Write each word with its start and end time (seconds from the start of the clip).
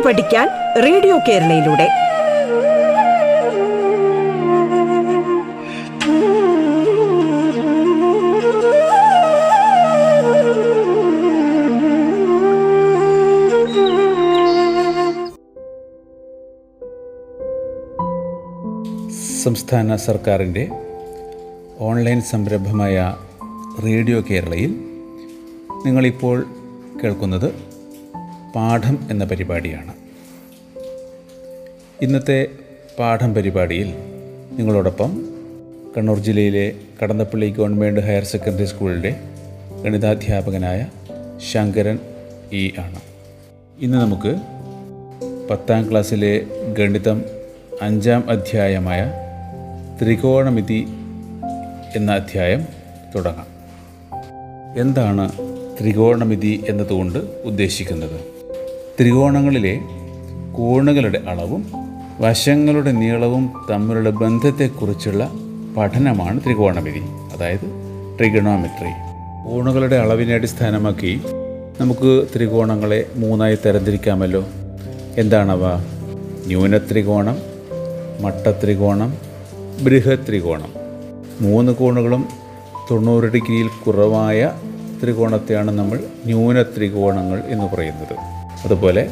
കേട്ടു 0.00 0.08
പഠിക്കാൻ 0.08 0.48
റേഡിയോ 0.82 1.18
കേരളയിലൂടെ. 1.28 1.86
സംസ്ഥാന 19.42 19.96
സർക്കാരിന്റെ 19.96 20.64
ഓൺലൈൻ 21.80 22.20
സംരംഭമായ 22.20 22.96
റേഡിയോ 23.84 24.20
കേരളയിൽ 24.30 24.72
നിങ്ങളിപ്പോൾ 25.86 26.46
കേൾക്കുന്നത് 27.04 27.48
പാഠം 28.56 29.08
എന്ന 29.10 29.24
പരിപാടിയാണ്. 29.24 29.92
ഇന്നത്തെ 32.02 32.46
പാഠം 32.98 33.34
പരിപാടിയിൽ 33.34 33.94
നിങ്ങളോടൊപ്പം 34.58 35.28
കണ്ണൂർ 35.96 36.18
ജില്ലയിലെ 36.18 36.72
കടന്നപ്പള്ളി 37.02 37.50
ഗവൺമെന്റ് 37.50 38.00
ഹയർ 38.00 38.24
സെക്കൻഡറി 38.24 38.64
സ്കൂളിന്റെ 38.64 39.16
ഗണിതാധ്യാപകനായ 39.84 40.86
ശങ്കരൻ 41.52 41.98
ഇ 42.52 42.72
ആണ്. 42.78 43.00
ഇന്ന് 43.80 43.98
നമുക്ക് 43.98 44.36
പത്താം 45.50 45.90
ക്ലാസ്സിലെ 45.90 46.40
ഗണിതം 46.78 47.24
അഞ്ചാം 47.82 48.30
അധ്യായമായ 48.30 49.12
ത്രികോണമിതി 50.02 50.86
എന്ന 51.96 52.12
അധ്യായം 52.12 52.66
തുടങ്ങാം. 53.14 53.46
എന്താണ് 54.80 55.32
ത്രികോണമിതി 55.80 56.64
എന്നതുകൊണ്ട് 56.68 57.18
ഉദ്ദേശിക്കുന്നത്? 57.18 58.29
ത്രികോണങ്ങളിലെ 59.00 59.80
കോണുകളുടെ 60.52 61.18
അളവും 61.28 61.72
വശങ്ങളുടെ 62.20 62.92
നീളവും 62.92 63.52
തമ്മിലുള്ള 63.70 64.10
ബന്ധത്തെക്കുറിച്ചുള്ള 64.10 65.30
പഠനമാണ് 65.76 66.40
ത്രികോണമിതി 66.44 67.00
അതായത് 67.34 67.60
ട്രിഗണോമെട്രി. 68.18 68.90
കോണുകളുടെ 69.50 69.96
അളവിനെ 69.96 70.34
അടിസ്ഥാനമാക്കി 70.34 71.20
നമുക്ക് 71.80 72.26
ത്രികോണങ്ങളെ 72.36 73.06
മൂന്നായി 73.16 73.58
തരംതിരിക്കാമല്ലോ. 73.66 74.44
എന്താണവ? 75.16 75.76
ന്യൂനത്രികോണം 76.46 77.36
മട്ടത്രികോണം 78.20 79.14
ബൃഹത്രികോണം. 79.84 80.72
മൂന്ന് 81.40 81.72
കോണുകളും 81.72 82.28
തൊണ്ണൂറ് 82.90 83.24
ഡിഗ്രിയിൽ 83.24 83.68
കുറവായ 83.86 84.52
ത്രികോണത്തെയാണ് 85.02 85.70
നമ്മൾ 85.70 86.00
ന്യൂനത്രികോണങ്ങൾ 86.26 87.42
എന്ന് 87.46 87.64
പറയുന്നത്. 87.64 88.39
അതുപോലെ 88.64 89.10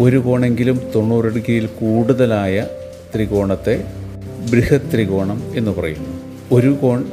ഒരു 0.00 0.16
കോണെങ്കിലും 0.16 0.80
തൊണ്ണൂറ് 0.94 1.24
ഡിഗ്രിയിൽ 1.24 1.66
കൂടുതലായ 1.66 2.66
ത്രികോണത്തെ 3.14 3.84
ബൃഹത് 4.50 4.80
ത്രികോണം 4.94 5.42
എന്ന് 5.56 5.70
പറയുന്നു. 5.70 6.20
ഒരു 6.52 6.72
കോൺ 6.82 7.04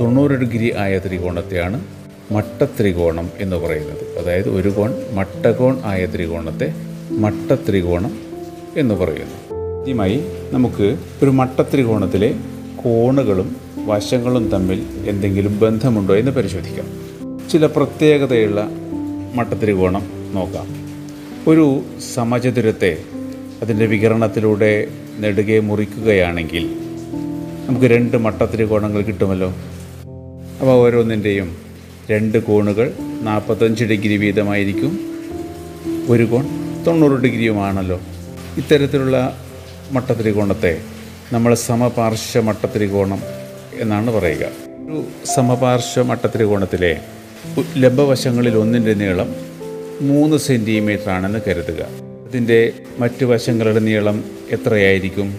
തൊണ്ണൂറ് 0.00 0.30
ഡിഗ്രി 0.30 0.74
ആയ 0.76 0.98
ത്രികോണത്തെയാണ് 0.98 1.84
മട്ടത്രികോണം 2.32 3.30
എന്ന് 3.38 3.56
പറയുന്നത്. 3.56 4.18
അതായത് 4.18 4.48
ഒരു 4.48 4.68
കോൺ 4.68 4.94
മട്ടകോൺ 5.12 5.80
ആയ 5.84 6.06
ത്രികോണത്തെ 6.06 6.74
മട്ടത്രികോണം 7.10 8.18
എന്ന് 8.76 8.94
പറയുന്നു. 8.94 9.56
ആദ്യമായി 9.80 10.24
നമുക്ക് 10.50 10.96
ഒരു 11.22 11.30
മട്ടത്രികോണത്തിലെ 11.30 12.34
കോണുകളും 12.84 13.56
വശങ്ങളും 13.86 14.48
തമ്മിൽ 14.48 14.82
എന്തെങ്കിലും 15.08 15.60
ബന്ധമുണ്ടോ 15.60 16.16
എന്ന് 16.16 16.30
പരിശോധിക്കാം. 16.30 16.86
ചില 17.48 17.66
പ്രത്യേകതയുള്ള 17.66 18.68
മട്ടത്രികോണം 19.34 20.02
നോക്കാം. 20.34 20.79
ഒരു 21.46 21.82
സമചതുരത്തെ 22.14 22.98
അതിന്റെ 23.62 23.86
വികരണത്തിലൂടെ 23.86 24.86
നെടുകെ 25.18 25.60
മുറിക്കുകയാണെങ്കിൽ 25.60 26.76
നമുക്ക് 27.66 27.86
രണ്ട് 27.86 28.16
മട്ടത്രികോണങ്ങൾ 28.16 29.02
കിട്ടുമല്ലോ. 29.02 29.54
അപ്പോൾ 30.60 30.72
ഓരോന്നിന്റെയും 30.72 31.56
രണ്ട് 32.10 32.38
കോണുകൾ 32.38 32.92
നാൽപ്പത്തഞ്ച് 33.22 33.84
ഡിഗ്രി 33.84 34.16
വീതമായിരിക്കും. 34.16 35.00
ഒരു 36.08 36.22
കോൺ 36.22 36.44
തൊണ്ണൂറ് 36.84 37.20
ഡിഗ്രിയുമാണല്ലോ. 37.20 38.00
ഇത്തരത്തിലുള്ള 38.56 39.38
മട്ടത്രികോണത്തെ 39.92 40.80
നമ്മൾ 41.32 41.54
സമപാർശ്വ 41.54 42.40
മട്ടത്രികോണം 42.42 43.22
എന്നാണ് 43.74 44.10
പറയുക. 44.10 44.46
ഒരു 44.90 45.04
സമപാർശ്വ 45.24 46.02
മട്ടത്രികോണത്തിലെ 46.02 47.00
ലംബവശങ്ങളിൽ 47.76 48.56
ഒന്നിന്റെ 48.56 48.94
നീളം 48.94 49.49
മൂന്ന് 50.00 50.36
സെന്റിമീറ്റർ 50.36 51.10
ആണെന്ന് 51.10 51.38
കരുതുക. 51.46 51.82
അതിന്റെ 52.28 52.72
മറ്റു 52.98 53.24
വശങ്ങളുടെ 53.24 53.78
നീളം 53.78 54.24
എത്രയായിരിക്കും? 54.50 55.34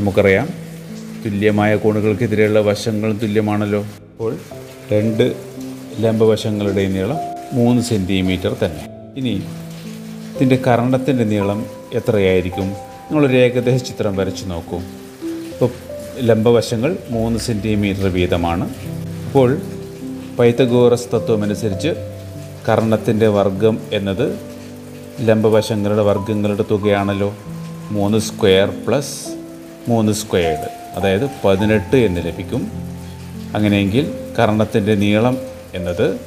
നമുക്കറിയാം. 0.00 0.48
തുല്യമായ 1.26 1.76
കോണുകൾക്കെതിരെയുള്ള 1.76 2.60
വശങ്ങളും 2.60 3.18
തുല്യമാണല്ലോ. 3.18 3.80
അപ്പോൾ 3.80 4.36
രണ്ട് 4.92 5.36
ലംബവശങ്ങളുടെ 6.00 6.86
നീളം 6.86 7.16
മൂന്ന് 7.52 7.82
സെന്റിമീറ്റർ 7.82 8.56
തന്നെ. 8.64 8.88
ഇനി 9.16 9.42
ഇതിന്റെ 10.36 10.56
കർണത്തിന്റെ 10.56 11.24
നീളം 11.24 11.66
എത്രയായിരിക്കും? 11.94 12.64
നിങ്ങളൊരു 12.64 13.36
ഏകദേശ 13.36 13.82
ചിത്രം 13.82 14.16
വരച്ച് 14.16 14.50
നോക്കൂ. 14.50 14.78
ഇപ്പോൾ 14.78 15.70
ലംബവശങ്ങൾ 16.20 16.96
മൂന്ന് 17.10 17.38
സെന്റിമീറ്റർ 17.38 18.08
വീതമാണ്. 18.08 18.70
അപ്പോൾ 19.26 19.58
പൈത്തഗോറസ് 20.38 21.08
തത്വമനുസരിച്ച് 21.14 21.88
കർണത്തിന്റെ 22.68 23.28
വർഗം 23.28 23.78
എന്നത് 23.92 24.40
ലംബവശങ്ങളുടെ 25.20 26.02
വർഗങ്ങളുടെ 26.02 26.64
തുകയാണല്ലോ. 26.70 27.34
മൂന്ന് 27.90 28.18
സ്ക്വയർ 28.18 28.74
പ്ലസ് 28.88 29.36
മൂന്ന് 29.88 30.12
സ്ക്വയർഡ്. 30.12 30.68
അതായത് 30.96 31.30
പതിനെട്ട് 31.44 31.96
എന്ന് 31.96 32.20
ലഭിക്കും. 32.26 32.72
അങ്ങനെയെങ്കിൽ 33.54 34.14
കർണത്തിന്റെ 34.38 34.94
നീളം 34.94 35.38
എന്നത് 35.74 36.20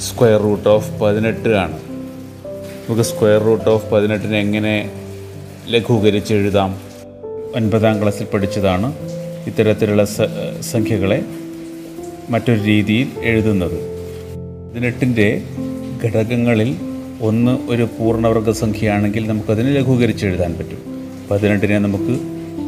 സ്ക്വയർ 0.00 0.42
റൂട്ട് 0.42 0.68
ഓഫ് 0.68 1.00
പതിനെട്ട് 1.00 1.48
ആണ്. 1.48 1.76
നമുക്ക് 2.86 3.02
സ്ക്വയർ 3.02 3.42
റൂട്ട് 3.42 3.68
ഓഫ് 3.68 3.90
പതിനെട്ടിനെ 3.90 4.38
എങ്ങനെ 4.38 4.90
ലഘൂകരിച്ച് 5.66 6.34
എഴുതാം? 6.34 6.80
ഒൻപതാം 7.56 8.00
ക്ലാസ്സിൽ 8.00 8.24
പഠിച്ചതാണ് 8.24 8.94
ഇത്തരത്തിലുള്ള 9.46 10.04
സംഖ്യകളെ 10.60 11.22
മറ്റൊരു 12.30 12.62
രീതിയിൽ 12.62 13.08
എഴുതുന്നത്. 13.22 13.95
പതിനെട്ടിന്റെ 14.70 15.42
ഘടകങ്ങളിൽ 16.04 16.76
ഒന്ന് 17.20 17.70
ഒരു 17.70 17.82
പൂർണവർഗ 17.82 18.50
സംഖ്യയാണെങ്കിൽ 18.50 19.26
നമുക്കതിനെ 19.26 19.72
ലഘൂകരിച്ച് 19.72 20.26
എഴുതാൻ 20.26 20.54
പറ്റും. 20.54 20.78
പതിനെട്ടിനെ 21.30 21.78
നമുക്ക് 21.78 22.18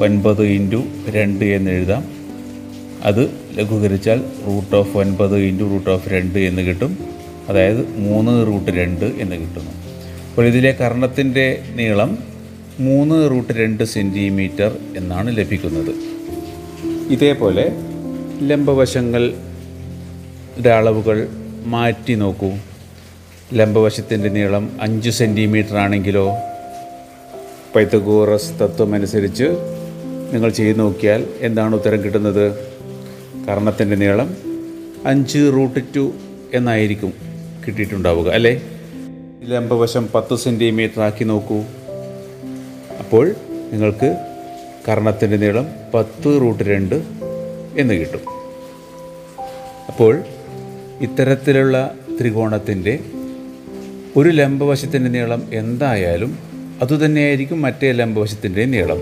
ഒൻപത് 0.02 0.42
ഇന്റു 0.42 0.82
രണ്ട് 1.08 1.44
എന്ന് 1.44 1.70
എഴുതാം. 1.70 2.04
അത് 3.02 3.30
ലഘൂകരിച്ചാൽ 3.54 4.24
റൂട്ട് 4.46 4.76
ഓഫ് 4.76 4.96
ഒൻപത് 4.96 5.38
ഇന്റു 5.38 5.64
റൂട്ട് 5.64 5.90
ഓഫ് 5.90 6.08
രണ്ട് 6.08 6.38
എന്ന് 6.38 6.62
കിട്ടും. 6.62 6.98
അതായത് 7.48 7.98
മൂന്ന് 7.98 8.46
റൂട്ട് 8.46 8.70
രണ്ട് 8.70 9.04
എന്ന് 9.04 9.36
കിട്ടുന്നു. 9.36 9.70
അപ്പോൾ 10.30 10.46
ഇതിലെ 10.46 10.72
കർണത്തിന്റെ 10.72 11.62
നീളം 11.74 12.18
മൂന്ന് 12.80 13.30
റൂട്ട് 13.30 13.52
രണ്ട് 13.52 13.84
സെന്റിമീറ്റർ 13.84 14.76
എന്നാണ് 14.96 15.36
ലഭിക്കുന്നത്. 15.36 15.94
ഇതേപോലെ 17.12 17.72
ലംബവശങ്ങളുടെ 18.42 20.68
അളവുകൾ 20.68 21.28
മാറ്റി 21.66 22.14
നോക്കൂ. 22.14 22.50
ലംബവശത്തിന്റെ 23.54 24.28
നീളം 24.28 24.78
അഞ്ച് 24.80 25.10
സെന്റിമീറ്റർ 25.10 25.76
ആണെങ്കിലോ? 25.76 26.32
പൈത്തഗോറസ് 27.76 28.52
തത്വം 28.60 28.94
അനുസരിച്ച് 28.94 29.44
നിങ്ങൾ 30.32 30.50
ചെയ്തു 30.50 30.78
നോക്കിയാൽ 30.78 31.26
എന്താണ് 31.40 31.74
ഉത്തരം 31.74 32.04
കിട്ടുന്നത്? 32.04 32.52
കർണത്തിന്റെ 33.48 33.96
നീളം 33.96 34.36
അഞ്ച് 35.06 35.38
റൂട്ട് 35.38 35.80
ടു 35.96 36.12
എന്നായിരിക്കും 36.54 37.12
കിട്ടിയിട്ടുണ്ടാവുക 37.66 38.28
അല്ലേ? 38.28 38.62
ലംബവശം 39.44 40.08
പത്ത് 40.14 40.36
സെന്റിമീറ്റർ 40.36 41.00
ആക്കി 41.00 41.24
നോക്കൂ. 41.24 41.62
അപ്പോൾ 42.98 43.34
നിങ്ങൾക്ക് 43.72 44.16
കർണത്തിന്റെ 44.88 45.36
നീളം 45.36 45.66
പത്ത് 45.94 46.40
റൂട്ട് 46.40 46.64
രണ്ട് 46.64 46.94
എന്ന് 47.78 47.94
കിട്ടും. 47.94 48.20
അപ്പോൾ 49.88 50.22
ഇത്തരത്തിലുള്ള 51.00 51.94
ത്രികോണത്തിന്റെ 52.20 52.98
ഒരു 54.16 54.28
ലംബവശത്തിന്റെ 54.28 55.10
നീളം 55.10 55.48
എന്തായാലും 55.52 56.38
അതുതന്നെയായിരിക്കും 56.82 57.62
മറ്റേ 57.62 57.92
ലംബവശത്തിന്റെ 57.92 58.64
നീളം. 58.64 59.00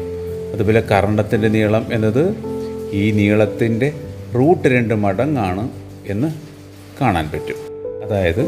അതുപോലെ 0.54 0.80
കർണത്തിന്റെ 0.80 1.48
നീളം 1.48 1.86
എന്നത് 1.92 2.36
ഈ 2.92 3.10
നീളത്തിന്റെ 3.10 3.92
റൂട്ട് 4.34 4.68
രണ്ട് 4.68 4.94
മടങ്ങാണ് 4.94 5.70
എന്ന് 6.06 6.28
കാണാൻ 7.00 7.30
പറ്റും. 7.30 7.56
അതായത് 8.04 8.44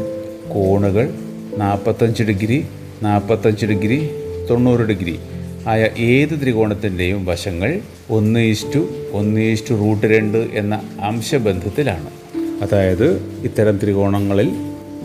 കോണുകൾ 0.49 1.11
നാൽപ്പത്തഞ്ച് 1.57 2.23
ഡിഗ്രി 2.23 2.67
നാൽപ്പത്തഞ്ച് 3.03 3.67
ഡിഗ്രി 3.67 4.11
തൊണ്ണൂറ് 4.51 4.81
ഡിഗ്രി 4.81 5.19
ആയ 5.67 5.89
ഏത് 5.99 6.41
ത്രികോണത്തിന്റെയും 6.43 7.25
വശങ്ങൾ 7.25 7.81
ഒന്ന് 8.11 8.41
ഇസ്റ്റു 8.41 8.89
ഒന്ന് 9.13 9.41
ഇസ്റ്റു 9.41 9.75
റൂട്ട് 9.75 10.07
രണ്ട് 10.07 10.39
എന്ന 10.39 10.83
അംശബന്ധത്തിലാണ്. 11.01 12.18
അതായത് 12.63 13.09
ഇത്തരം 13.45 13.79
ത്രികോണങ്ങളിൽ 13.79 14.49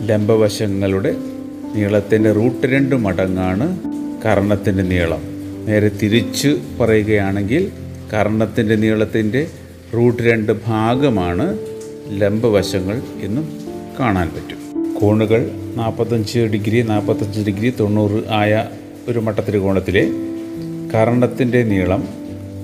ലംബവശങ്ങളുടെ 0.00 1.12
നീളത്തിന്റെ 1.74 2.32
റൂട്ട് 2.32 2.66
രണ്ട് 2.66 2.94
മടങ്ങാണ് 2.96 3.66
കർണത്തിന്റെ 4.24 4.82
നീളം. 4.82 5.22
നേരെ 5.66 5.88
തിരിച്ച് 6.00 6.50
പറയുകയാണെങ്കിൽ 6.80 7.62
കർണത്തിന്റെ 8.12 8.76
നീളത്തിന്റെ 8.76 9.42
റൂട്ട് 9.92 10.22
രണ്ട് 10.22 10.52
ഭാഗമാണ് 10.66 11.46
ലംബവശങ്ങൾ 12.18 12.96
എന്നും 13.20 13.46
കാണാൻ 14.00 14.28
പറ്റും. 14.28 14.60
കോണുകൾ 15.00 15.40
നാൽപ്പത്തഞ്ച് 15.76 16.40
ഡിഗ്രി 16.52 16.82
നാൽപ്പത്തഞ്ച് 16.82 17.40
ഡിഗ്രി 17.40 17.70
തൊണ്ണൂറ് 17.80 18.24
ആയ 18.34 18.52
ഒരു 19.08 19.20
മട്ടത്രികോണത്തിലെ 19.20 20.04
കർണത്തിന്റെ 20.92 21.62
നീളം 21.64 22.02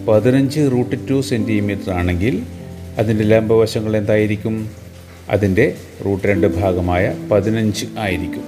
പതിനഞ്ച് 0.08 0.60
റൂട്ട് 0.72 0.96
ടു 1.08 1.20
സെന്റിമീറ്റർ 1.20 1.90
ആണെങ്കിൽ 1.92 2.34
അതിന്റെ 2.98 3.24
ലംബവശങ്ങൾ 3.24 3.96
എന്തായിരിക്കും? 3.96 4.70
അതിന്റെ 5.30 5.74
റൂട്ട് 6.04 6.28
രണ്ട് 6.28 6.46
ഭാഗമായ 6.46 7.14
പതിനഞ്ച് 7.30 7.86
ആയിരിക്കും. 7.98 8.44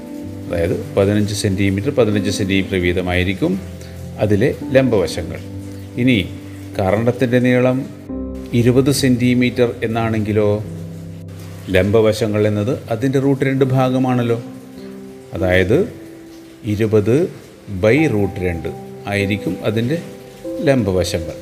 അതായത് 0.49 0.95
പതിനഞ്ച് 0.95 1.35
സെന്റിമീറ്റർ 1.35 1.91
പതിനഞ്ച് 1.91 2.31
സെന്റിമീറ്റർ 2.31 2.77
വീതമായിരിക്കും 2.77 3.61
അതിലെ 4.19 4.55
ലംബവശങ്ങൾ. 4.73 5.39
ഇനി 5.97 6.29
കർണത്തിന്റെ 6.79 7.39
നീളം 7.39 7.87
ഇരുപത് 8.53 8.91
സെന്റിമീറ്റർ 8.91 9.75
എന്നാണെങ്കിലോ? 9.85 10.65
ലംബവശങ്ങൾ 11.71 12.49
എന്നത് 12.49 12.79
അതിന്റെ 12.91 13.19
റൂട്ട് 13.19 13.45
രണ്ട് 13.45 13.65
ഭാഗമാണല്ലോ. 13.65 14.43
അതായത് 15.33 15.93
ഇരുപത് 16.65 17.33
ബൈ 17.69 18.07
റൂട്ട് 18.07 18.41
രണ്ട് 18.41 18.69
ആയിരിക്കും 19.07 19.57
അതിന്റെ 19.65 19.99
ലംബവശങ്ങൾ. 20.61 21.33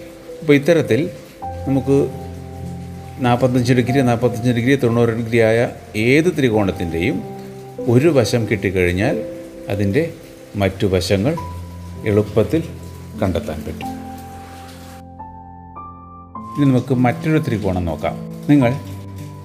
അപ്പോൾ 0.41 0.53
ഇത്തരത്തിൽ 0.53 1.11
നമുക്ക് 1.69 2.09
നാൽപ്പത്തഞ്ച് 3.21 3.73
ഡിഗ്രി 3.73 4.01
നാൽപ്പത്തഞ്ച് 4.01 4.51
ഡിഗ്രി 4.51 4.75
തൊണ്ണൂറ് 4.77 5.09
ഡിഗ്രി 5.09 5.39
ആയ 5.39 5.69
ഏത് 5.97 6.33
ത്രികോണത്തിന്റെയും 6.39 7.23
ഒരു 7.81 8.09
വശം 8.09 8.49
കിട്ടിക്കഴിഞ്ഞാൽ 8.51 9.17
അതിന്റെ 9.69 10.13
മറ്റു 10.57 10.87
വശങ്ങൾ 10.87 11.35
എളുപ്പത്തിൽ 12.07 12.63
കണ്ടെത്താൻ 13.23 13.59
പറ്റും. 13.67 13.91
ഇനി 16.57 16.67
നമുക്ക് 16.67 16.95
മറ്റൊരു 16.95 17.45
ത്രികോണം 17.49 17.85
നോക്കാം. 17.85 18.17
നിങ്ങൾ 18.51 18.73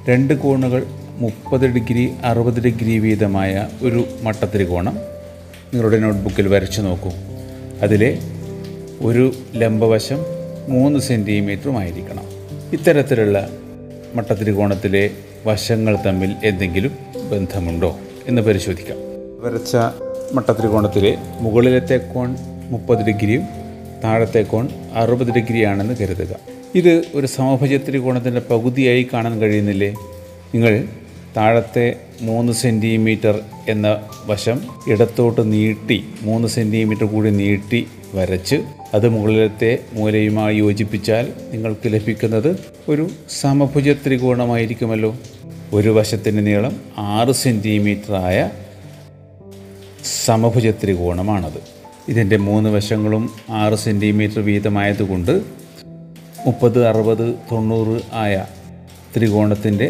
രണ്ട് 0.09 0.33
കോണുകൾ 0.33 0.87
മുപ്പത് 1.17 1.65
ഡിഗ്രി 1.67 2.13
അറുപത് 2.23 2.61
ഡിഗ്രി 2.63 2.99
വീതമായ 2.99 3.67
ഒരു 3.81 4.07
മട്ടത്രികോണം 4.21 4.95
നിങ്ങളുടെ 5.73 5.99
നോട്ട്ബുക്കിൽ 5.99 6.47
വരച്ചു 6.47 6.81
നോക്കൂ. 6.81 7.11
അതിലെ 7.81 8.19
ഒരു 9.01 9.33
ലംബവശം 9.55 10.19
മൂന്ന് 10.69 10.99
സെന്റിമീറ്ററുമായിരിക്കണം 10.99 12.25
ഇത്തരത്തിലുള്ള 12.73 13.49
മട്ടത്രികോണത്തിലെ 14.15 15.09
വശങ്ങൾ 15.45 15.97
തമ്മിൽ 16.05 16.35
എന്തെങ്കിലും 16.43 16.91
ബന്ധമുണ്ടോ 17.31 17.99
എന്ന് 18.27 18.41
പരിശോധിക്കാം. 18.41 18.97
വരച്ച 19.39 19.77
മട്ടത്രികോണത്തിലെ 20.33 21.17
മുകളിലത്തെ 21.39 21.97
കോൺ 21.97 22.35
മുപ്പത് 22.69 23.05
ഡിഗ്രിയും 23.05 23.41
താഴത്തെ 24.03 24.41
കോൺ 24.41 24.69
അറുപത് 24.93 25.31
ഡിഗ്രിയാണെന്ന് 25.31 25.95
കരുതുക. 26.01 26.35
ഇത് 26.75 27.03
ഒരു 27.15 27.27
സമഭുജ 27.27 27.75
ത്രികോണത്തിന്റെ 27.75 28.41
പകുതിയായി 28.49 29.07
കാണാൻ 29.13 29.39
കഴിയുന്നില്ലേ? 29.41 29.89
നിങ്ങൾ 30.55 30.87
താഴത്തെ 31.37 31.95
മൂന്ന് 32.21 32.53
സെന്റിമീറ്റർ 32.53 33.39
എന്ന 33.69 34.01
വശം 34.25 34.61
ഇടത്തോട്ട് 34.87 35.51
നീട്ടി 35.53 36.05
മൂന്ന് 36.21 36.47
സെന്റിമീറ്റർ 36.47 37.05
കൂടി 37.05 37.29
നീട്ടി 37.29 37.87
വരച്ച് 38.15 38.57
അത് 38.93 39.09
മുകളിലത്തെ 39.09 39.79
മൂലയുമായി 39.93 40.57
യോജിപ്പിച്ചാൽ 40.57 41.33
നിങ്ങൾക്ക് 41.51 41.87
ലഭിക്കുന്നത് 41.87 42.49
ഒരു 42.89 43.09
സമഭുജ 43.41 43.93
ത്രികോണമായിരിക്കുമല്ലോ. 43.93 45.15
ഒരു 45.73 45.89
വശത്തിന്റെ 45.89 46.41
നീളം 46.41 46.73
ആറ് 46.97 47.31
സെന്റിമീറ്റർ 47.31 48.15
ആയ 48.15 48.49
സമഭുജ 50.25 50.69
ത്രികോണമാണത്. 50.69 51.59
ഇതിന്റെ 52.09 52.37
മൂന്ന് 52.37 52.69
വശങ്ങളും 52.69 53.23
ആറ് 53.49 53.75
സെന്റിമീറ്റർ 53.75 54.39
വീതമായതുകൊണ്ട് 54.39 55.41
മുപ്പത് 56.45 56.87
അറുപത് 56.87 57.35
തൊണ്ണൂറ് 57.51 58.01
ആയ 58.13 58.45
ത്രികോണത്തിന്റെ 59.17 59.87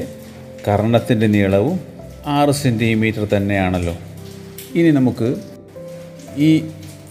കർണത്തിന്റെ 0.67 1.27
നീളവും 1.27 1.79
ആറ് 2.25 2.51
സെന്റിമീറ്റർ 2.51 3.25
തന്നെയാണല്ലോ. 3.25 3.95
ഇനി 4.75 4.91
നമുക്ക് 4.91 5.29
ഈ 6.37 6.49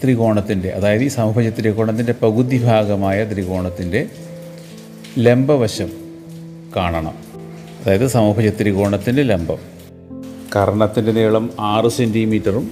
ത്രികോണത്തിന്റെ 0.05 0.69
അതായത് 0.69 1.03
ഈ 1.03 1.07
സമഭുജ 1.07 1.49
ത്രികോണത്തിന്റെ 1.49 2.13
പകുതി 2.21 2.63
ഭാഗമായ 2.63 3.29
ത്രികോണത്തിന്റെ 3.33 4.05
ലംബവശം 5.19 5.89
കാണണം. 6.75 7.13
അതായത് 7.85 8.07
സമഭുജ 8.07 8.49
ത്രികോണത്തിന്റെ 8.49 9.23
ലംബം. 9.23 9.57
കർണത്തിന്റെ 10.55 11.11
നീളം 11.11 11.49
ആറ് 11.59 11.89
സെന്റിമീറ്ററും 11.89 12.71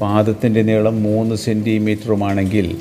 പാദത്തിന്റെ 0.00 0.62
നീളം 0.62 1.02
മൂന്ന് 1.02 1.34
സെന്റിമീറ്ററുമാണെങ്കിൽ 1.34 2.78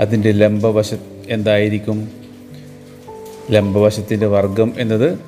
അതിന്റെ 0.00 0.32
ലംബവശ 0.32 0.94
എന്തായിരിക്കും? 1.28 2.08
ലംബവശത്തിന്റെ 3.50 4.26
വർഗം 4.26 4.72
എന്നത് 4.78 5.18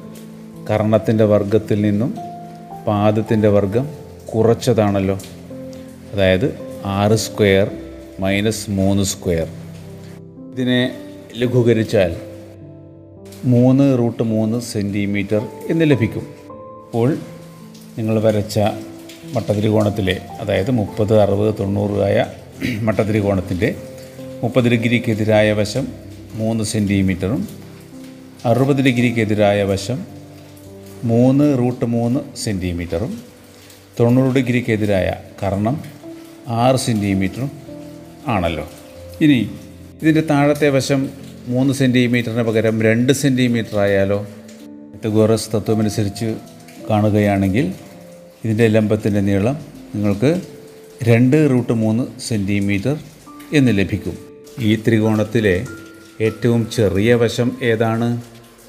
കർണത്തിന്റെ 0.70 1.24
വർഗത്തിൽ 1.24 1.82
നിന്നും 1.82 2.14
പാദത്തിന്റെ 2.86 3.48
വർഗം 3.48 3.88
കുറച്ചതാണല്ലോ. 4.34 5.18
അതായത് 6.12 6.58
ആറ് 6.84 7.16
സ്ക്വയർ 7.16 7.70
മൈനസ് 8.20 8.70
മൂന്ന് 8.70 9.02
സ്ക്വയർ. 9.02 9.48
ഇതിനെ 10.52 10.94
ലഘൂകരിച്ചാൽ 11.36 12.16
മൂന്ന് 13.44 13.98
റൂട്ട് 13.98 14.22
മൂന്ന് 14.22 14.60
സെന്റിമീറ്റർ 14.60 15.48
എന്ന് 15.70 15.90
ലഭിക്കും. 15.90 16.26
അപ്പോൾ 16.84 17.16
നിങ്ങൾ 17.98 18.20
വരച്ച 18.20 18.58
മട്ടത്രികോണത്തിലെ 19.34 20.20
അതായത് 20.40 20.70
മുപ്പത് 20.70 21.20
അറുപത് 21.20 21.54
തൊണ്ണൂറ് 21.60 22.00
ആയ 22.00 22.26
മട്ടത്രികോണത്തിന്റെ 22.80 23.74
മുപ്പത് 24.42 24.64
ഡിഗ്രിക്കെതിരായ 24.64 25.52
വശം 25.52 25.88
മൂന്ന് 26.34 26.64
സെന്റിമീറ്ററും 26.64 27.48
അറുപത് 28.44 28.82
ഡിഗ്രിക്കെതിരായ 28.82 29.62
വശം 29.62 30.06
മൂന്ന് 31.04 31.58
റൂട്ട് 31.58 31.84
മൂന്ന് 31.84 32.20
സെന്റിമീറ്ററും 32.36 33.12
തൊണ്ണൂറ് 34.00 34.34
ഡിഗ്രിക്കെതിരായ 34.34 35.12
കർണം 35.42 35.84
ആറ് 36.48 36.76
സെന്റിമീറ്ററും 36.76 37.59
ആണല്ലോ. 38.28 38.70
ഇനി 39.20 39.50
ഇതിന്റെ 40.02 40.20
താഴത്തെ 40.20 40.68
വശം 40.68 41.10
മൂന്ന് 41.46 41.74
സെന്റിമീറ്ററിന് 41.74 42.42
പകരം 42.42 42.82
രണ്ട് 42.82 43.12
സെന്റിമീറ്റർ 43.12 43.78
ആയാലോ 43.78 44.26
തെഗോറസ് 45.04 45.48
തത്വമനുസരിച്ച് 45.54 46.36
കാണുകയാണെങ്കിൽ 46.90 47.74
ഇതിന്റെ 48.44 48.66
ലംബത്തിന്റെ 48.66 49.20
നീളം 49.20 49.54
നിങ്ങൾക്ക് 49.94 50.40
രണ്ട് 51.02 51.50
റൂട്ട് 51.50 51.72
മൂന്ന് 51.72 52.20
സെന്റിമീറ്റർ 52.20 52.96
എന്ന് 53.52 53.78
ലഭിക്കും. 53.78 54.18
ഈ 54.60 54.76
ത്രികോണത്തിലെ 54.76 55.66
ഏറ്റവും 56.20 56.70
ചെറിയ 56.70 57.14
വശം 57.14 57.58
ഏതാണ്? 57.62 58.22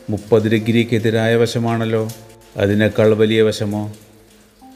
മുപ്പത് 0.10 0.52
ഡിഗ്രിക്കെതിരായ 0.52 1.36
വശമാണല്ലോ. 1.36 2.10
അതിനേക്കാൾ 2.58 3.14
വലിയ 3.14 3.42
വശമോ? 3.42 3.94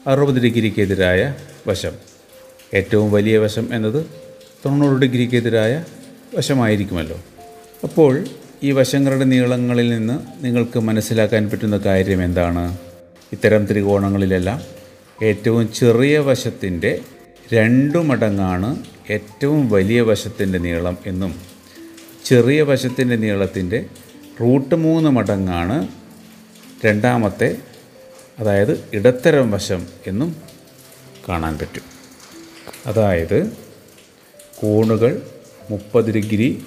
അറുപത് 0.06 0.42
ഡിഗ്രിക്കെതിരായ 0.42 1.34
വശം. 1.66 1.92
ഏറ്റവും 2.74 3.12
വലിയ 3.12 3.38
വശം 3.38 3.74
എന്നത് 3.74 4.25
തൊണ്ണൂറ് 4.66 5.00
ഡിഗ്രിക്കെതിരായ 5.00 5.84
വശമായിരിക്കുമല്ലോ. 6.34 7.16
അപ്പോൾ 7.82 8.24
ഈ 8.62 8.72
വശങ്ങളുടെ 8.72 9.24
നീളങ്ങളിൽ 9.24 9.88
നിന്ന് 9.90 10.44
നിങ്ങൾക്ക് 10.44 10.78
മനസ്സിലാക്കാൻ 10.78 11.50
പറ്റുന്ന 11.50 11.76
കാര്യം 11.76 12.24
എന്താണ്? 12.24 12.78
ഇത്തരം 13.32 13.66
ത്രികോണങ്ങളിലെല്ലാം 13.66 14.62
ഏറ്റവും 15.22 15.72
ചെറിയ 15.72 16.18
വശത്തിന്റെ 16.18 17.00
രണ്ടു 17.54 17.98
മടങ്ങാണ് 17.98 18.84
ഏറ്റവും 19.10 19.70
വലിയ 19.70 20.00
വശത്തിന്റെ 20.00 20.58
നീളം 20.58 20.98
എന്നും 21.06 21.34
ചെറിയ 22.24 22.62
വശത്തിന്റെ 22.62 23.16
നീളത്തിന്റെ 23.16 23.86
റൂട്ട് 24.40 24.74
മൂന്ന് 24.74 25.08
മടങ്ങാണ് 25.08 25.88
രണ്ടാമത്തെ 26.84 27.56
അതായത് 28.38 28.84
ഇടത്തരം 28.94 29.50
വശം 29.50 29.86
എന്നും 30.06 30.36
കാണാൻ 31.28 31.58
പറ്റും. 31.58 31.82
അതായത് 32.86 33.65
കോണുകൾ 34.58 35.22
മുപ്പത് 35.70 36.10
ഡിഗ്രി 36.10 36.62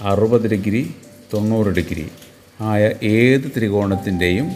അറുപത് 0.00 0.50
ഡിഗ്രി 0.50 0.90
തൊണ്ണൂറ് 1.34 1.66
ഡിഗ്രി. 1.66 2.08
ആയ 2.60 2.90
ഏത് 3.02 3.52
ത്രികോണത്തിന്റെയും 3.56 4.48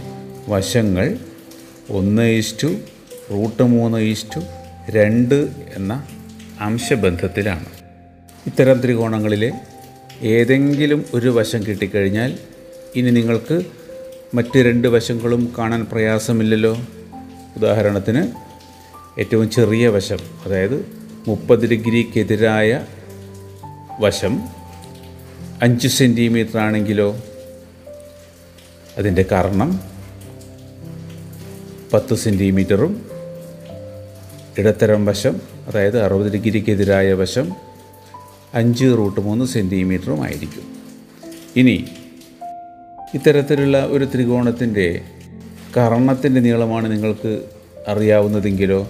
വശങ്ങൾ 0.49 1.18
ഒന്ന് 1.90 2.23
ഈസ്റ്റു 2.23 2.66
റൂട്ട് 3.30 3.62
മൂന്ന് 3.62 3.99
ഈസ്റ്റു 3.99 4.40
രണ്ട് 4.90 5.35
എന്ന 5.76 6.06
അംശബന്ധത്തിലാണ്. 6.61 7.66
ഇത്തരം 8.47 8.80
ത്രികോണങ്ങളിലെ 8.80 9.52
ഏതെങ്കിലും 10.23 11.04
ഒരു 11.14 11.28
വശം 11.28 11.66
കിട്ടിക്കഴിഞ്ഞാൽ 11.66 12.38
ഇനി 12.97 13.11
നിങ്ങൾക്ക് 13.11 13.62
മറ്റ് 14.35 14.59
രണ്ട് 14.59 14.88
വശങ്ങളും 14.88 15.54
കാണാൻ 15.59 15.87
പ്രയാസമില്ലല്ലോ. 15.92 16.76
ഉദാഹരണത്തിന് 17.56 18.23
ഏറ്റവും 19.21 19.50
ചെറിയ 19.50 19.88
വശം 19.88 20.18
അതായത് 20.47 21.06
മുപ്പത് 21.26 21.66
ഡിഗ്രിക്കെതിരായ 21.66 22.87
വശം 24.00 24.35
അഞ്ച് 25.62 25.88
സെന്റിമീറ്റർ 25.88 26.59
ആണെങ്കിലോ 26.59 27.16
അതിന്റെ 28.99 29.23
കർണം 29.23 29.71
പത്ത് 31.92 32.14
സെന്റിമീറ്ററും 32.14 32.92
ഇടത്തരം 34.59 35.06
വശം 35.06 35.40
അതായത് 35.68 36.02
അറുപത് 36.02 36.33
ഡിഗ്രിക്കെതിരായ 36.33 37.12
വശം 37.12 37.47
അഞ്ച് 38.54 38.85
റൂട്ട് 38.85 39.21
മൂന്ന് 39.21 39.45
സെന്റിമീറ്ററും 39.45 40.23
ആയിരിക്കും. 40.25 40.64
ഇനി 41.56 41.85
ഇത്തരത്തിലുള്ള 43.14 43.87
ഒരു 43.87 44.04
ത്രികോണത്തിന്റെ 44.04 45.02
കർണത്തിന്റെ 45.76 46.40
നീളമാണ് 46.40 46.92
നിങ്ങൾക്ക് 46.92 47.33
അറിയാവുന്നതെങ്കിലോ 47.88 48.80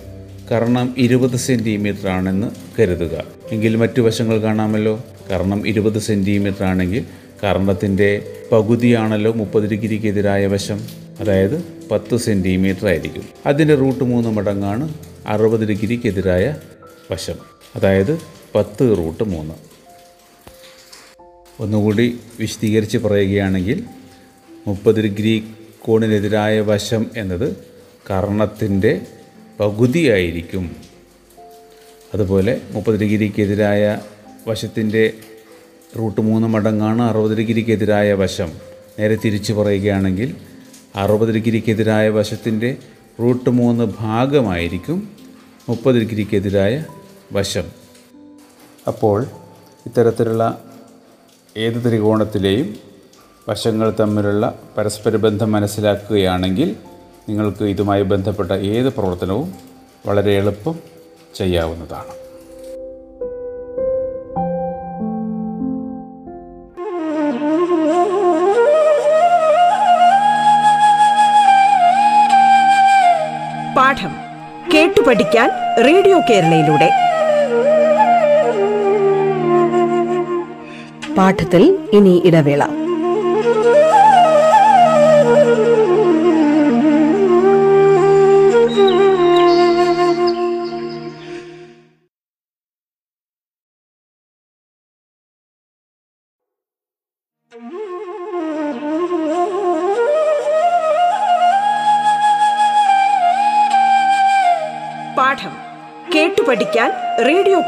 കർണം 0.50 0.94
ഇരുപത് 0.98 1.36
സെന്റിമീറ്റർ 1.36 2.08
ആണെന്ന് 2.08 2.50
കരുതുക. 2.78 3.24
എങ്കിൽ 3.52 3.76
മറ്റു 3.76 4.00
വശങ്ങൾ 4.00 4.40
കാണാമല്ലോ. 4.40 5.04
കർണം 5.30 5.68
ഇരുപത് 5.68 5.98
സെന്റിമീറ്റർ 5.98 6.64
ആണെങ്കിൽ 6.64 7.04
കർണത്തിന്റെ 7.44 8.32
പകുതിയാണല്ലോ 8.52 9.32
മുപ്പത് 9.32 9.70
ഡിഗ്രിക്കെതിരായ 9.70 10.46
വശം. 10.46 10.80
അതായത് 11.20 11.64
പത്ത് 11.90 12.16
സെന്റിമീറ്റർ 12.16 12.86
ആയിരിക്കും 12.86 13.24
അതിന്റെ 13.46 13.74
റൂട്ട് 13.74 14.04
മൂന്ന് 14.04 14.28
മടങ്ങാണ് 14.28 14.94
അറുപത് 15.26 15.68
ഡിഗ്രിക്കെതിരായ 15.68 16.56
വശം. 17.10 17.34
അതായത് 17.76 18.18
പത്ത് 18.54 18.94
റൂട്ട് 18.98 19.24
മൂന്ന്. 19.24 19.54
ഒന്നുകൂടി 21.62 22.18
വിശദീകരിച്ച് 22.40 22.98
പറയുകയാണെങ്കിൽ 22.98 23.84
മുപ്പത് 24.66 25.00
ഡിഗ്രി 25.00 25.44
കോണിനെതിരായ 25.80 26.60
വശം 26.60 27.06
എന്നത് 27.16 27.56
കർണത്തിന്റെ 28.10 29.00
പകുതിയായിരിക്കും. 29.60 30.76
അതുപോലെ 32.14 32.60
മുപ്പത് 32.70 33.00
ഡിഗ്രിക്കെതിരായ 33.00 33.98
വശത്തിന്റെ 34.48 35.12
റൂട്ട് 35.98 36.20
മൂന്ന് 36.20 36.48
മടങ്ങാണ് 36.48 37.02
അറുപത് 37.02 37.36
ഡിഗ്രിക്കെതിരായ 37.38 38.12
വശം. 38.12 38.52
നേരെ 38.98 39.16
തിരിച്ചു 39.24 39.52
പറയുകയാണെങ്കിൽ 39.52 40.34
അറുപത് 40.96 41.28
ഡിഗ്രിക്കെതിരായ 41.28 42.08
വശത്തിന്റെ 42.08 42.76
റൂട്ട് 43.20 43.50
മൂന്ന് 43.50 43.84
ഭാഗമായിരിക്കും 43.84 45.08
മുപ്പത് 45.68 45.94
ഡിഗ്രിക്കെതിരായ 45.94 46.84
വശം. 47.32 47.64
അപ്പോൾ 48.88 49.26
ഇത്തരത്തിലുള്ള 49.86 50.64
ഏത് 51.56 51.88
ത്രികോണത്തിലെയും 51.88 52.76
വശങ്ങൾ 53.48 53.94
തമ്മിലുള്ള 54.00 54.58
പരസ്പര 54.78 55.16
ബന്ധം 55.16 55.52
മനസ്സിലാക്കുകയാണെങ്കിൽ 55.52 56.76
നിങ്ങൾക്ക് 57.28 57.64
ഇതുമായി 57.64 58.02
ബന്ധപ്പെട്ട 58.02 58.52
ഏത് 58.52 58.92
പ്രവർത്തനവും 58.94 59.54
വളരെ 60.06 60.32
എളുപ്പം 60.32 60.74
ചെയ്യാവുന്നതാണ്. 61.34 62.26
പാഠം 73.76 74.12
കേട്ടു 74.74 75.00
പഠിക്കാൻ 75.00 75.50
റേഡിയോ 75.84 76.20
കേരളയിലൂടെ. 76.30 76.90
പാഠത്തിൽ 81.14 81.78
ഇനി 81.92 82.22
ഇടവേള. 82.24 82.85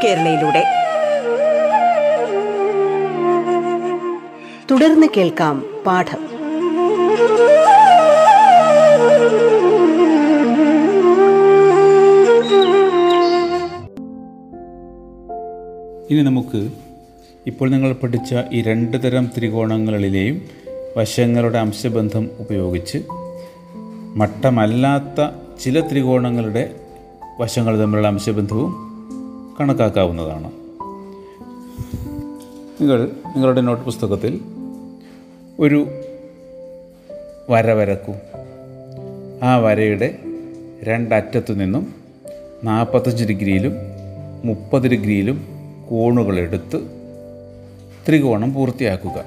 കേരളയിലൂടെ. 0.03 0.63
തുടർന്ന് 4.71 5.07
കേൾക്കാം 5.17 5.63
പാഠം. 5.85 6.29
ഇനി 16.11 16.21
നമുക്ക് 16.21 16.69
ഇപ്പോൾ 17.47 17.69
നിങ്ങൾ 17.69 17.93
പഠിച്ച 17.93 18.35
ഈ 18.51 18.61
രണ്ട് 18.61 19.03
തരം 19.03 19.29
ത്രികോണങ്ങളിലെയും 19.37 20.41
വശങ്ങളുടെ 20.97 21.57
അംശബന്ധം 21.57 22.29
ഉപയോഗിച്ച് 22.39 23.03
മട്ടമല്ലാത്ത 24.15 25.29
ചില 25.63 25.79
ത്രികോണങ്ങളുടെ 25.79 26.75
വശങ്ങൾ 27.39 27.79
തമ്മിലുള്ള 27.81 28.07
അംശബന്ധവും 28.07 28.88
കണക്കാക്കാവുന്നതാണ്. 29.59 30.51
നിങ്ങൾ 32.81 33.05
നിങ്ങളുടെ 33.05 33.61
നോട്ട് 33.61 33.85
പുസ്തകത്തിൽ 33.85 34.39
ഒരു 35.59 35.87
വര 37.49 37.73
വരക്കൂ. 37.73 38.13
ആ 39.43 39.57
വരയുടെ 39.57 40.17
രണ്ടറ്റത്തു 40.83 41.53
നിന്നും 41.53 41.93
നാൽപ്പത്തഞ്ച് 42.63 43.23
ഡിഗ്രിയിലും 43.23 43.73
മുപ്പത് 44.45 44.87
ഡിഗ്രിയിലും 44.87 45.47
കോണുകളെടുത്ത് 45.89 46.87
ത്രികോണം 48.07 48.53
പൂർത്തിയാക്കുക. 48.53 49.23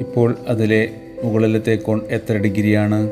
ഇപ്പോൾ 0.00 0.36
അതിലെ 0.48 0.94
മുകളിലത്തെ 1.24 1.76
കോൺ 1.76 2.00
എത്ര 2.08 2.36
ഡിഗ്രിയാണ്? 2.36 3.08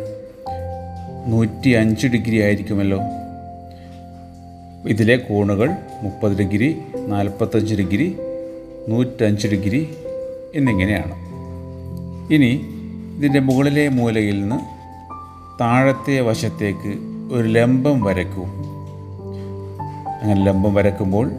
നൂറ്റി 1.26 1.70
അഞ്ച് 1.70 2.06
ഡിഗ്രി 2.06 2.40
ആയിരിക്കുമല്ലോ 2.40 2.98
ഇതിലെ 4.88 5.16
കോണുകൾ 5.16 5.70
മുപ്പത് 6.02 6.38
ഡിഗ്രി 6.38 6.78
നാൽപ്പത്തഞ്ച് 7.06 7.74
ഡിഗ്രി 7.74 8.18
നൂറ്റഞ്ച് 8.88 9.48
ഡിഗ്രി 9.48 9.88
എന്നിങ്ങനെയാണ്. 10.54 11.14
ഇനി 12.34 12.60
ഇതിന്റെ 13.16 13.40
മുകളിലെ 13.40 13.88
മൂലയിൽ 13.88 14.40
നിന്ന് 14.40 14.58
താഴത്തെ 15.60 16.20
വശത്തേക്ക് 16.20 16.92
ഒരു 17.32 17.48
ലംബം 17.48 18.02
വരക്കൂ 18.02 18.44
അങ്ങനെ 20.22 20.44
ലംബം 20.44 20.74
വരക്കുമ്പോൾ 20.74 21.30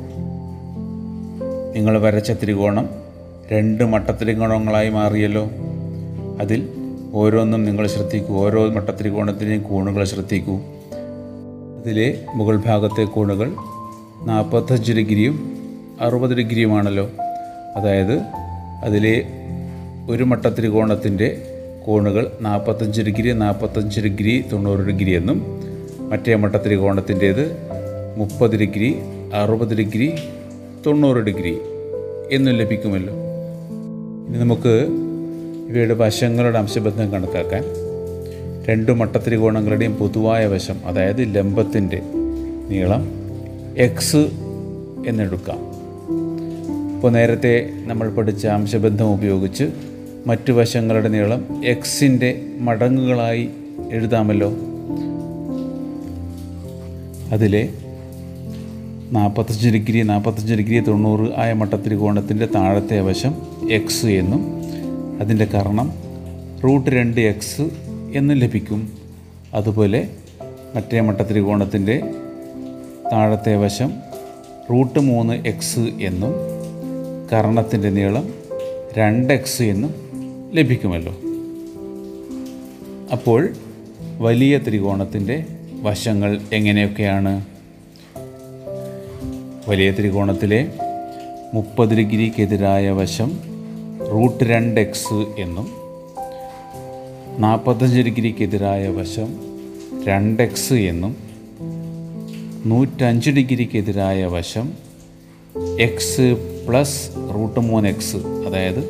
നിങ്ങൾ 1.75 2.02
വരച്ച 2.02 2.32
ത്രികോണം 2.32 2.90
രണ്ട് 3.52 3.84
മട്ടത്രികോണങ്ങളായി 3.84 4.90
മാറിയല്ലോ. 4.90 5.48
അതിൽ 6.40 6.70
ഓരോന്നും 7.14 7.66
നിങ്ങൾ 7.66 7.88
ശ്രദ്ധിക്കൂ. 7.88 8.36
ഓരോ 8.36 8.70
മട്ടത്രികോണത്തിനെയും 8.70 9.64
കോണുകൾ 9.64 10.04
ശ്രദ്ധിക്കൂ. 10.04 10.60
അതിലെ 11.86 12.25
മുകൾ 12.36 12.56
ഭാഗത്തെ 12.58 13.04
കോണുകൾ 13.04 13.54
നാൽപ്പത്തഞ്ച് 14.24 14.94
ഡിഗ്രിയും 14.94 15.58
അറുപത് 16.01 16.34
ഡിഗ്രിയുമാണല്ലോ. 16.38 17.10
അതായത് 17.75 18.22
അതിലെ 18.84 19.25
ഒരു 20.10 20.24
മട്ട 20.24 20.48
മട്ടത്രികോണത്തിന്റെ 20.48 21.42
കോണുകൾ 21.86 22.32
നാൽപ്പത്തഞ്ച് 22.42 23.01
ഡിഗ്രി 23.01 23.32
നാൽപ്പത്തഞ്ച് 23.32 24.01
ഡിഗ്രി 24.01 24.46
തൊണ്ണൂറ് 24.51 24.80
ഡിഗ്രി 24.80 25.12
എന്നും 25.12 25.46
മറ്റേ 26.10 26.36
മട്ട 26.36 26.54
മട്ടത്രികോണത്തിന്റേത് 26.54 27.58
മുപ്പത് 28.18 28.56
ഡിഗ്രി 28.56 28.96
അറുപത് 29.34 29.77
ഡിഗ്രി 29.77 30.13
തൊണ്ണൂറ് 30.86 31.18
ഡിഗ്രി 31.18 31.60
എന്നും 32.32 32.56
ലഭിക്കുമല്ലോ. 32.56 33.13
ഇനി 34.27 34.38
നമുക്ക് 34.38 34.88
ഇവയുടെ 35.70 35.94
വശങ്ങളുടെ 35.94 36.60
അംശബന്ധം 36.60 37.12
കണക്കാക്കാൻ 37.12 37.63
രണ്ട് 38.69 38.91
മട്ടത്രികോണങ്ങളുടെയും 38.91 39.95
പൊതുവായ 39.95 40.45
വശം 40.45 40.86
അതായത് 40.86 41.36
ലംബത്തിന്റെ 41.36 42.01
നീളം 42.69 43.03
എക്സ് 43.77 44.22
എന്നെടുക്കാം. 45.07 45.60
ഇപ്പോൾ 46.95 47.12
നേരത്തെ 47.12 47.69
നമ്മൾ 47.86 48.10
പഠിച്ച 48.10 48.48
അംശബന്ധം 48.48 49.13
ഉപയോഗിച്ച് 49.13 49.72
മറ്റു 50.27 50.51
വശങ്ങളുടെ 50.51 51.10
നീളം 51.10 51.65
എക്സിന്റെ 51.65 52.41
മടങ്ങുകളായി 52.60 53.50
എഴുതാമല്ലോ. 53.91 54.50
അതിലെ 57.31 57.69
നാൽപ്പത്തഞ്ച് 59.12 59.69
ഡിഗ്രി 59.69 60.01
നാൽപ്പത്തഞ്ച് 60.01 60.53
ഡിഗ്രി 60.53 60.79
തൊണ്ണൂറ് 60.79 61.29
ആയ 61.38 61.53
മട്ടത്രികോണത്തിന്റെ 61.53 62.45
താഴത്തെ 62.45 63.01
വശം 63.01 63.34
എക്സ് 63.72 64.05
എന്നും 64.05 64.41
അതിന്റെ 65.22 65.45
കാരണം 65.45 65.93
റൂട്ട് 66.63 66.89
രണ്ട് 66.89 67.22
എക്സ് 67.22 67.85
എന്നും 68.15 68.38
ലഭിക്കും. 68.38 68.93
അതുപോലെ 69.53 70.10
മറ്റേ 70.75 71.00
മട്ട 71.00 71.22
ത്രികോണത്തിന്റെ 71.22 72.01
താഴത്തെ 73.12 73.55
വശം 73.55 73.93
റൂട്ട് 74.72 75.00
മൂന്ന് 75.00 75.48
എക്സ് 75.48 75.79
എന്നും 75.79 76.34
കർണത്തിന്റെ 77.34 77.89
നീളം 77.89 78.34
രണ്ട് 78.98 79.34
എക്സ് 79.34 79.62
എന്നും 79.62 79.93
ലഭിക്കുമല്ലോ. 80.53 81.13
അപ്പോൾ 83.12 83.50
വലിയ 84.17 84.57
ത്രികോണത്തിന്റെ 84.57 85.45
വശങ്ങൾ 85.81 86.41
എങ്ങനെയൊക്കെയാണ്? 86.53 87.45
വലിയ 89.69 89.91
ത്രികോണത്തിലെ 89.91 90.72
മുപ്പത് 91.53 91.89
ഡിഗ്രിക്കെതിരായ 91.89 92.89
വശം 92.89 93.39
റൂട്ട് 94.12 94.43
രണ്ട് 94.43 94.81
എക്സ് 94.81 95.25
എന്നും 95.38 95.85
നാൽപ്പത്തഞ്ച് 97.39 98.01
ഡിഗ്രിക്കെതിരായ 98.01 98.88
വശം 98.88 99.30
രണ്ട് 100.08 100.44
എക്സ് 100.44 100.74
എന്നും 100.74 101.18
നൂറ്റഞ്ച് 102.65 103.32
ഡിഗ്രിക്കെതിരായ 103.32 104.25
വശം 104.25 104.74
എക്സ് 105.80 106.38
പ്ലസ് 106.70 107.10
റൂട്ട് 107.36 107.60
മൂന്ന് 107.60 107.89
എക്സ് 107.89 108.15
അതായത് 108.18 108.82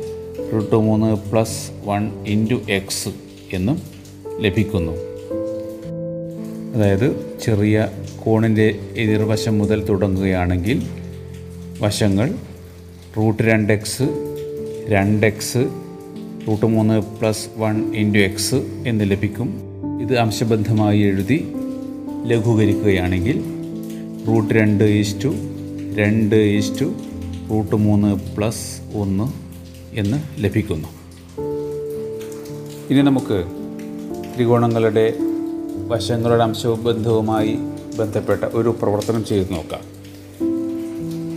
റൂട്ട് 0.52 0.76
മൂന്ന് 0.76 1.30
പ്ലസ് 1.30 1.70
വൺ 1.84 2.24
ഇന്റു 2.26 2.54
എക്സ് 2.70 3.08
എന്നും 3.52 3.82
ലഭിക്കുന്നു. 4.40 4.92
അതായത് 6.74 7.38
ചെറിയ 7.42 7.88
കോണിന്റെ 8.24 8.78
എതിർവശം 8.96 9.58
മുതൽ 9.58 9.84
തുടങ്ങുകയാണെങ്കിൽ 9.84 10.82
വശങ്ങൾ 11.80 12.34
റൂട്ട് 13.16 13.42
രണ്ട് 13.42 13.72
എക്സ് 13.72 14.06
രണ്ട് 14.88 15.26
എക്സ് 15.26 15.85
റൂട്ട് 16.48 16.66
മൂന്ന് 16.66 17.00
പ്ലസ് 17.20 17.48
വൺ 17.58 17.94
ഇന്റു 17.94 18.18
എക്സ് 18.18 18.54
എന്ന് 18.86 19.10
ലഭിക്കും. 19.10 19.54
ഇത് 20.02 20.18
അംശബന്ധമായി 20.18 21.00
എഴുതി 21.00 21.52
ലഘൂകരിക്കുകയാണെങ്കിൽ 22.26 23.42
റൂട്ട് 24.28 24.54
രണ്ട് 24.54 24.84
ഈസ്റ്റു 24.84 25.34
രണ്ട് 25.94 26.36
ഈസ്റ്റു 26.36 26.94
റൂട്ട് 27.50 27.76
മൂന്ന് 27.76 28.36
പ്ലസ് 28.36 28.80
ഒന്ന് 28.94 29.32
എന്ന് 29.98 30.44
ലഭിക്കുന്നു. 30.44 30.88
ഇനി 32.90 33.02
നമുക്ക് 33.02 33.44
ത്രികോണങ്ങളുടെ 34.36 35.14
വശങ്ങളുടെ 35.88 36.44
അംശബന്ധവുമായി 36.44 37.56
ബന്ധപ്പെട്ട 37.98 38.44
ഒരു 38.44 38.76
പ്രവർത്തനം 38.82 39.24
ചെയ്തു 39.24 39.52
നോക്കാം. 39.52 39.80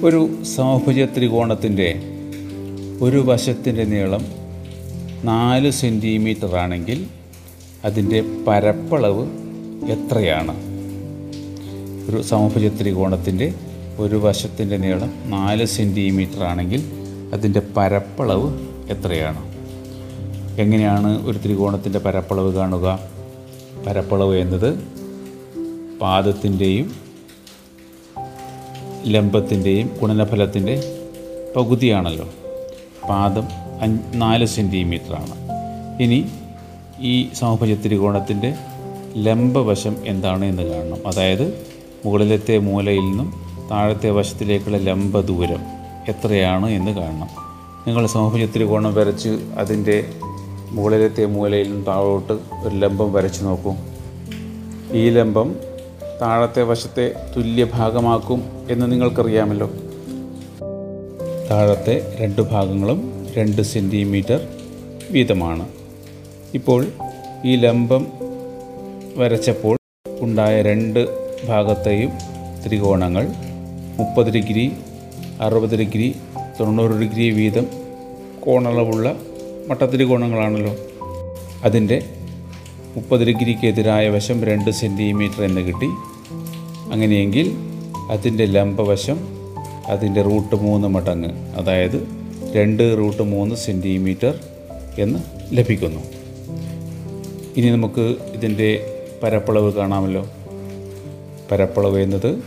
ഒരു 0.05 0.43
സമഭുജ 0.43 1.03
ത്രികോണത്തിന്റെ 1.03 1.99
ഒരു 3.01 3.17
വശത്തിന്റെ 3.17 3.83
നീളം 3.83 4.39
നാല് 5.23 5.71
സെന്റിമീറ്റർ 5.71 6.55
ആണെങ്കിൽ 6.55 7.07
അതിന്റെ 7.85 8.23
പരപ്പളവ് 8.47 9.27
എത്രയാണ്? 9.91 10.57
ഒരു 12.09 12.21
സമഭുജ 12.21 12.67
ത്രികോണത്തിന്റെ 12.67 13.53
ഒരു 13.97 14.15
വശത്തിന്റെ 14.15 14.77
നീളം 14.77 15.13
നാല് 15.25 15.65
സെന്റിമീറ്റർ 15.65 16.43
ആണെങ്കിൽ 16.43 16.83
അതിന്റെ 17.33 17.61
പരപ്പളവ് 17.77 18.59
എത്രയാണ്? 18.89 19.49
എങ്ങനെയാണ് 20.61 21.25
ഒരു 21.25 21.37
ത്രികോണത്തിന്റെ 21.37 21.99
പരപ്പളവ് 21.99 22.53
കാണുക? 22.53 22.99
പരപ്പളവ് 23.87 24.37
എന്നത് 24.37 24.79
പാദത്തിന്റെയും 26.01 26.95
ലംബത്തിന്റെയും 29.05 29.91
ഗുണനഫലത്തിന്റെ 30.01 30.83
പകുതിയാണല്ലോ. 31.55 32.25
പാദം 33.09 33.68
നാല് 34.15 34.45
സെന്റിമീറ്ററാണ് 34.45 35.33
ഇനി 36.03 36.25
ഈ 36.99 37.29
സമഭുജ 37.33 37.73
ത്രികോണത്തിന്റെ 37.73 38.53
ലംബവശം 39.17 39.95
എന്താണ് 40.05 40.45
എന്ന് 40.45 40.63
കാണണം. 40.63 41.07
അതായത് 41.07 41.67
മുകളിലത്തെ 42.05 42.57
മൂലയിൽ 42.57 42.99
നിന്നും 42.99 43.33
താഴത്തെ 43.71 44.09
വശത്തിലേക്കുള്ള 44.09 44.77
ലംബ 44.77 45.19
ദൂരം 45.19 45.59
എത്രയാണ് 46.07 46.69
എന്ന് 46.69 46.91
കാണണം. 46.91 47.27
നിങ്ങൾ 47.87 48.07
സമഭുജ 48.07 48.45
ത്രികോണം 48.45 48.93
വരച്ച് 48.93 49.29
അതിന്റെ 49.57 50.05
മുകളിലത്തെ 50.71 51.25
മൂലയിൽ 51.25 51.63
നിന്നും 51.63 51.83
താഴോട്ട് 51.83 52.33
ഒരു 52.33 52.75
ലംബം 52.75 53.13
വരച്ച് 53.13 53.45
നോക്കൂ. 53.45 53.73
ഈ 54.91 55.09
ലംബം 55.09 55.55
താഴത്തെ 56.21 56.63
വശത്തെ 56.63 57.11
തുല്യ 57.37 57.67
ഭാഗമാക്കും 57.73 58.43
എന്ന് 58.69 58.91
നിങ്ങൾക്കറിയാമല്ലോ. 58.91 59.71
താഴത്തെ 61.51 62.17
രണ്ട് 62.19 62.41
ഭാഗങ്ങളും 62.41 63.18
രണ്ട് 63.37 63.61
സെന്റിമീറ്റർ 63.61 64.47
വീതമാണ്. 65.11 65.69
ഇപ്പോൾ 66.53 66.87
ഈ 67.45 67.55
ലംബം 67.55 68.07
വരച്ചപ്പോൾ 69.15 69.77
ഉണ്ടായ 70.19 70.61
രണ്ട് 70.61 71.07
ഭാഗത്തെയും 71.47 72.11
ത്രികോണങ്ങൾ 72.67 73.27
മുപ്പത് 73.97 74.33
ഡിഗ്രി 74.33 74.71
അറുപത് 75.41 75.79
ഡിഗ്രി 75.79 76.15
തൊണ്ണൂറ് 76.59 76.91
ഡിഗ്രി 76.91 77.29
വീതം 77.29 77.67
കോണളവുള്ള 78.39 79.15
മട്ടത്രികോണങ്ങളാണല്ലോ. 79.67 80.75
അതിന്റെ 81.63 82.03
മുപ്പത് 82.95 83.21
ഡിഗ്രിക്ക് 83.21 83.67
എതിരായ 83.67 84.09
വശം 84.09 84.43
രണ്ട് 84.43 84.71
സെന്റിമീറ്റർ 84.71 85.43
എന്ന് 85.43 85.61
കിട്ടി. 85.61 85.85
അങ്ങനെയെങ്കിൽ 86.91 87.51
അതിന്റെ 88.11 88.45
ലംബവശം 88.45 89.19
അതിന്റെ 89.87 90.21
റൂട്ട് 90.21 90.55
മൂന്ന് 90.55 90.87
മടങ്ങ് 90.87 91.29
അതായത് 91.55 92.18
രണ്ട് 92.55 92.97
റൂട്ട് 92.97 93.23
മൂന്ന് 93.23 93.55
സെന്റിമീറ്റർ 93.55 94.39
എന്ന് 94.99 95.19
ലഭിക്കുന്നു. 95.51 96.01
ഇനി 97.57 97.69
നമുക്ക് 97.69 98.15
ഇതിന്റെ 98.33 98.85
പരപ്പളവ് 99.23 99.73
കാണാമല്ലോ. 99.73 100.29
പരപ്പളവ് 101.51 101.99
എന്നത് 101.99 102.43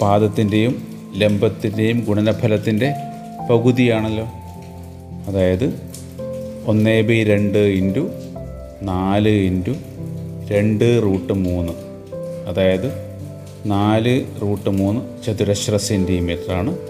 പാദത്തിന്റെയും 0.00 0.82
ലംബത്തിന്റെയും 1.16 2.04
ഗുണനഫലത്തിന്റെ 2.08 2.94
പകുതിയാണല്ലോ. 3.50 4.24
അതായത് 5.26 5.80
ഒന്ന് 6.66 7.02
ബൈ 7.02 7.24
രണ്ട് 7.24 7.58
ഇന്റു 7.58 8.10
നാല് 8.82 9.28
ഇന്റു 9.28 9.74
രണ്ട് 10.50 11.00
റൂട്ട് 11.02 11.32
മൂന്ന്. 11.32 11.72
അതായത് 12.48 13.18
നാല് 13.66 14.24
റൂട്ട് 14.42 14.70
മൂന്ന് 14.70 15.24
ചതുരശ്ര 15.26 15.76
സെന്റിമീറ്ററാണ് 15.76 16.89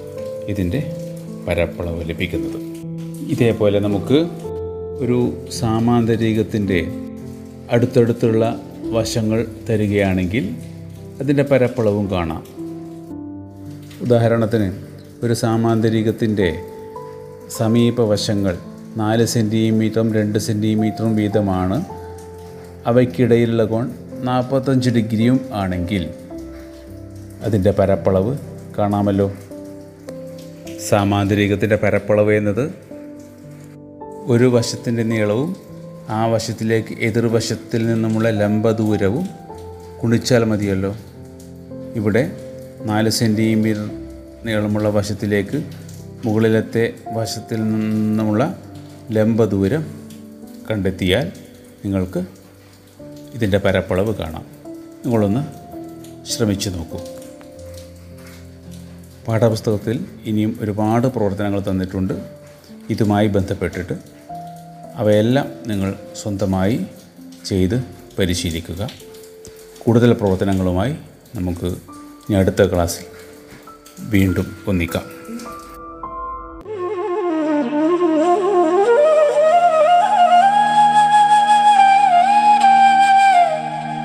ഇതിന്റെ 0.51 0.97
പരപ്പളവ് 1.49 2.09
ലഭിക്കുന്നത്. 2.09 2.61
ഇതേപോലെ 3.31 3.81
നമുക്ക് 3.81 4.27
ഒരു 4.99 5.47
സാമാന്തരികത്തിന്റെ 5.53 6.87
അടുത്തടുത്തുള്ള 7.71 8.61
വശങ്ങൾ 8.91 9.47
തരികയാണെങ്കിൽ 9.69 10.55
അതിന്റെ 11.21 11.43
പരപ്പളവും 11.43 12.11
കാണാം. 12.11 12.45
ഉദാഹരണത്തിന് 14.01 14.73
ഒരു 15.23 15.35
സാമാന്തരികത്തിന്റെ 15.35 16.57
സമീപവശങ്ങൾ 17.51 18.59
നാല് 18.97 19.27
സെന്റിമീറ്ററും 19.27 20.15
രണ്ട് 20.15 20.39
സെന്റിമീറ്ററും 20.39 21.17
വീതമാണ്. 21.17 21.85
അവയ്ക്കിടയിലുള്ള 22.87 23.65
കോൺ 23.65 23.91
നാൽപ്പത്തഞ്ച് 24.23 24.91
ഡിഗ്രിയും 24.91 25.41
ആണെങ്കിൽ 25.53 26.11
അതിന്റെ 27.43 27.71
പരപ്പളവ് 27.71 28.39
കാണാമല്ലോ. 28.79 29.33
സാമാന്തരികത്തിന്റെ 30.91 31.77
പരപ്പളവ് 31.77 32.35
എന്നത് 32.35 32.75
ഒരു 34.27 34.45
വശത്തിന്റെ 34.45 35.03
നീളവും 35.03 35.57
ആ 36.09 36.27
വശത്തിലേക്ക് 36.27 36.89
എതിർവശത്തിൽ 37.01 37.87
നിന്നുമുള്ള 37.87 38.31
ലംബദൂരവും 38.31 39.29
കുണിച്ചാൽ 40.03 40.45
മതിയല്ലോ. 40.45 40.97
ഇവിടെ 41.95 42.33
നാല് 42.85 43.11
സെന്റിമീറ്റർ 43.11 43.91
നീളമുള്ള 44.45 44.89
വശത്തിലേക്ക് 44.89 45.65
മുകളിലത്തെ 46.25 46.95
വശത്തിൽ 47.13 47.57
നിന്നുമുള്ള 47.57 48.59
ലംബദൂരം 49.11 49.87
കണ്ടെത്തിയാൽ 50.71 51.33
നിങ്ങൾക്ക് 51.85 52.25
ഇതിന്റെ 53.35 53.59
പരപ്പളവ് 53.59 54.15
കാണാം. 54.15 54.47
നിങ്ങളൊന്ന് 55.05 55.43
ശ്രമിച്ചു 56.27 56.71
നോക്കൂ. 56.71 56.99
പാഠപുസ്തകത്തിൽ 59.29 60.05
ഇനിയും 60.25 60.59
ഒരുപാട് 60.61 61.07
പ്രവർത്തനങ്ങൾ 61.07 61.61
തന്നിട്ടുണ്ട്. 61.61 62.15
ഇതുമായി 62.91 63.27
ബന്ധപ്പെട്ടിട്ട് 63.27 63.93
അവയെല്ലാം 64.95 65.47
നിങ്ങൾ 65.67 65.95
സ്വന്തമായി 66.23 66.87
ചെയ്ത് 67.45 67.85
പരിശീലിക്കുക. 68.19 68.89
കൂടുതൽ 69.79 70.13
പ്രവർത്തനങ്ങളുമായി 70.13 70.97
നമുക്ക് 71.35 71.67
ഇനി 71.67 72.35
അടുത്ത 72.35 72.63
ക്ലാസ്സിൽ 72.63 73.05
വീണ്ടും 74.01 74.57
ഒന്നിക്കാം. 74.67 75.03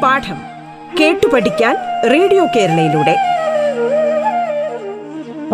പാഠം 0.01 0.41
കേട്ടു 0.99 1.27
പഠിക്കാൻ 1.27 1.75
റേഡിയോ 2.11 2.45
കേരളയിലൂടെ. 2.55 3.34